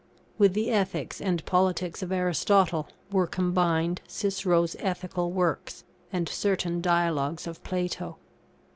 With 0.39 0.55
the 0.55 0.71
Ethics 0.71 1.21
and 1.21 1.45
Politics 1.45 2.01
of 2.01 2.11
Aristotle, 2.11 2.87
were 3.11 3.27
combined 3.27 4.01
Cicero's 4.07 4.75
Ethical 4.79 5.31
works 5.31 5.83
and 6.11 6.27
certain 6.27 6.81
Dialogues 6.81 7.45
of 7.45 7.63
Plato. 7.63 8.17